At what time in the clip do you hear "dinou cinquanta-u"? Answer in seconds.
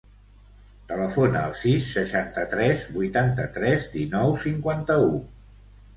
3.99-5.13